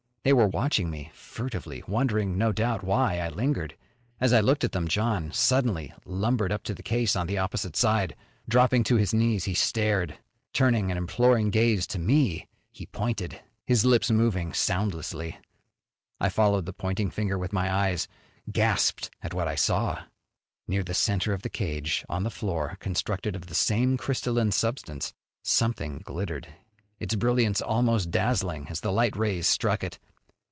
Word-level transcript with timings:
They 0.23 0.33
were 0.33 0.47
watching 0.49 0.91
me 0.91 1.09
furtively, 1.15 1.81
wondering, 1.87 2.37
no 2.37 2.51
doubt, 2.51 2.83
why 2.83 3.17
I 3.19 3.29
lingered. 3.29 3.75
As 4.19 4.33
I 4.33 4.39
looked 4.39 4.63
at 4.63 4.71
them 4.71 4.87
John 4.87 5.31
suddenly 5.31 5.91
lumbered 6.05 6.51
up 6.51 6.61
to 6.65 6.75
the 6.75 6.83
case 6.83 7.15
on 7.15 7.25
the 7.25 7.39
opposite 7.39 7.75
side. 7.75 8.15
Dropping 8.47 8.83
to 8.83 8.97
his 8.97 9.15
knees, 9.15 9.45
he 9.45 9.55
stared. 9.55 10.19
Turning 10.53 10.91
an 10.91 10.97
imploring 10.97 11.49
gaze 11.49 11.87
to 11.87 11.97
me, 11.97 12.47
he 12.71 12.85
pointed. 12.85 13.41
His 13.65 13.83
lips 13.83 14.11
moved 14.11 14.55
soundlessly. 14.55 15.39
I 16.19 16.29
followed 16.29 16.67
the 16.67 16.73
pointing 16.73 17.09
finger 17.09 17.39
with 17.39 17.51
my 17.51 17.73
eyes; 17.73 18.07
gasped 18.51 19.09
at 19.23 19.33
what 19.33 19.47
I 19.47 19.55
saw. 19.55 20.03
Near 20.67 20.83
the 20.83 20.93
center 20.93 21.33
of 21.33 21.41
the 21.41 21.49
cage, 21.49 22.05
on 22.09 22.21
the 22.21 22.29
floor 22.29 22.77
constructed 22.79 23.35
of 23.35 23.47
the 23.47 23.55
same 23.55 23.97
crystalline 23.97 24.51
substance, 24.51 25.15
something 25.41 25.97
glittered, 26.05 26.47
its 26.99 27.15
brilliance 27.15 27.59
almost 27.59 28.11
dazzling 28.11 28.67
as 28.69 28.81
the 28.81 28.91
light 28.91 29.15
rays 29.15 29.47
struck 29.47 29.83
it. 29.83 29.97